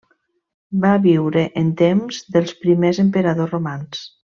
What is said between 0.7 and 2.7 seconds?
Va viure en temps dels